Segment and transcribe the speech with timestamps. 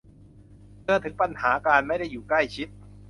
[0.83, 2.67] เตือนถึงปัญหาการไม่ได้อยู่ใกล้ชิด